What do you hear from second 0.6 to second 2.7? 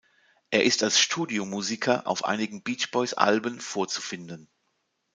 ist als Studiomusiker auf einigen